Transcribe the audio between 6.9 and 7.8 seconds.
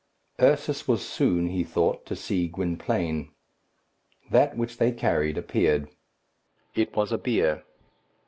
was a bier.